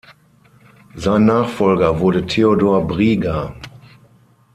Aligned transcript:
Sein 0.95 1.25
Nachfolger 1.25 1.99
wurde 1.99 2.25
Theodor 2.25 2.87
Brieger. 2.87 3.55